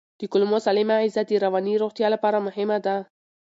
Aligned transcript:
د 0.19 0.21
کولمو 0.31 0.57
سالمه 0.65 0.95
غذا 1.01 1.21
د 1.27 1.31
رواني 1.45 1.73
روغتیا 1.83 2.07
لپاره 2.15 2.43
مهمه 2.47 2.77
ده. 2.85 2.95